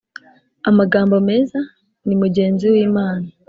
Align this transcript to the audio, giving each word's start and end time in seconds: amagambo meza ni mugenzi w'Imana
amagambo 0.69 1.15
meza 1.29 1.59
ni 2.05 2.15
mugenzi 2.21 2.65
w'Imana 2.73 3.27